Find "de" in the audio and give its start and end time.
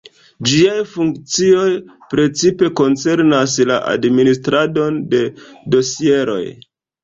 5.15-5.25